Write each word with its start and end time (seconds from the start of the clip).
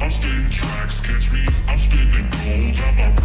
I'm 0.00 0.10
spinning 0.10 0.48
tracks, 0.48 0.98
catch 1.00 1.30
me. 1.30 1.46
I'm 1.68 1.78
spinning 1.78 2.28
gold. 2.30 2.78
I'm 2.78 3.12
a 3.12 3.19